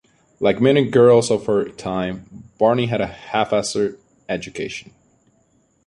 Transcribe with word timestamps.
Like 0.39 0.59
many 0.59 0.89
girls 0.89 1.29
of 1.29 1.45
her 1.45 1.69
time, 1.69 2.25
Barney 2.57 2.87
had 2.87 3.01
a 3.01 3.05
haphazard 3.05 3.99
education. 4.27 4.93